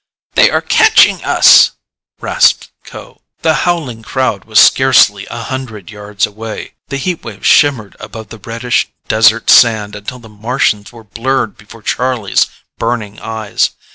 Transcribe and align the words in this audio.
"They 0.33 0.49
are 0.49 0.63
catching 0.63 1.23
us," 1.23 1.73
rasped 2.19 2.71
Kho. 2.85 3.19
The 3.43 3.53
howling 3.69 4.01
crowd 4.01 4.45
was 4.45 4.59
scarcely 4.59 5.27
a 5.29 5.43
hundred 5.43 5.91
yards 5.91 6.25
away. 6.25 6.73
The 6.87 6.97
heat 6.97 7.23
waves 7.23 7.45
shimmered 7.45 7.95
above 7.99 8.29
the 8.29 8.39
reddish 8.39 8.89
desert 9.07 9.51
sand 9.51 9.95
until 9.95 10.17
the 10.17 10.27
Martians 10.27 10.91
were 10.91 11.03
blurred 11.03 11.55
before 11.55 11.83
Charlie's 11.83 12.47
burning 12.79 13.19
eyes. 13.19 13.73